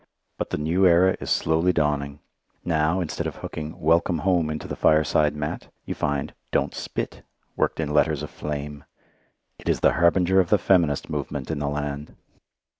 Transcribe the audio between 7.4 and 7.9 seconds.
worked